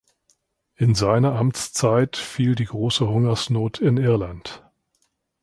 [0.77, 4.65] In seine Amtszeit fiel die Große Hungersnot in Irland.